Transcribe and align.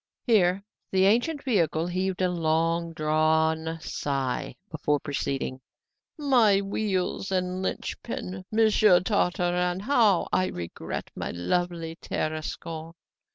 Here 0.25 0.63
the 0.91 1.05
ancient 1.05 1.43
vehicle 1.43 1.85
heaved 1.85 2.23
a 2.23 2.29
long 2.31 2.91
drawn 2.91 3.79
sigh 3.81 4.55
before 4.71 4.99
proceeding. 4.99 5.61
"My 6.17 6.59
wheels 6.59 7.31
and 7.31 7.61
linchpin! 7.61 8.43
Monsieur 8.51 8.99
Tartarin, 9.01 9.81
how 9.81 10.27
I 10.33 10.47
regret 10.47 11.11
my 11.15 11.29
lovely 11.29 11.97
Tarascon! 11.97 12.93